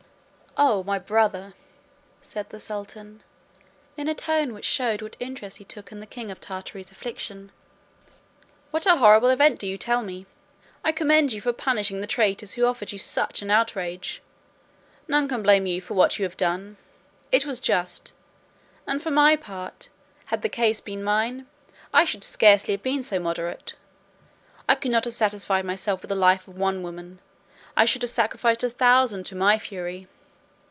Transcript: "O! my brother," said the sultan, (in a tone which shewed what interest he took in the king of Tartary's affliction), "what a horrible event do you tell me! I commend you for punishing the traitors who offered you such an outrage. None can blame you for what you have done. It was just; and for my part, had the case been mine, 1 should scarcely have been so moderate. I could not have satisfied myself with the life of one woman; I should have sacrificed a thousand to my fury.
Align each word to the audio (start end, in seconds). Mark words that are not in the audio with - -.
"O! 0.57 0.83
my 0.83 0.99
brother," 0.99 1.53
said 2.19 2.49
the 2.49 2.59
sultan, 2.59 3.23
(in 3.95 4.09
a 4.09 4.13
tone 4.13 4.53
which 4.53 4.65
shewed 4.65 5.01
what 5.01 5.15
interest 5.17 5.57
he 5.59 5.63
took 5.63 5.93
in 5.93 6.01
the 6.01 6.05
king 6.05 6.29
of 6.29 6.41
Tartary's 6.41 6.91
affliction), 6.91 7.53
"what 8.69 8.85
a 8.85 8.97
horrible 8.97 9.29
event 9.29 9.59
do 9.59 9.65
you 9.65 9.77
tell 9.77 10.01
me! 10.03 10.25
I 10.83 10.91
commend 10.91 11.31
you 11.31 11.39
for 11.39 11.53
punishing 11.53 12.01
the 12.01 12.05
traitors 12.05 12.53
who 12.53 12.65
offered 12.65 12.91
you 12.91 12.99
such 12.99 13.41
an 13.41 13.49
outrage. 13.49 14.21
None 15.07 15.29
can 15.29 15.41
blame 15.41 15.65
you 15.65 15.79
for 15.79 15.93
what 15.93 16.19
you 16.19 16.23
have 16.25 16.35
done. 16.35 16.75
It 17.31 17.45
was 17.45 17.61
just; 17.61 18.11
and 18.85 19.01
for 19.01 19.09
my 19.09 19.37
part, 19.37 19.89
had 20.25 20.41
the 20.41 20.49
case 20.49 20.81
been 20.81 21.01
mine, 21.03 21.47
1 21.91 22.05
should 22.07 22.23
scarcely 22.25 22.73
have 22.73 22.83
been 22.83 23.03
so 23.03 23.19
moderate. 23.21 23.75
I 24.67 24.75
could 24.75 24.91
not 24.91 25.05
have 25.05 25.13
satisfied 25.13 25.63
myself 25.63 26.01
with 26.01 26.09
the 26.09 26.13
life 26.15 26.45
of 26.45 26.57
one 26.57 26.83
woman; 26.83 27.19
I 27.77 27.85
should 27.85 28.01
have 28.01 28.11
sacrificed 28.11 28.65
a 28.65 28.69
thousand 28.69 29.25
to 29.27 29.35
my 29.35 29.57
fury. 29.57 30.09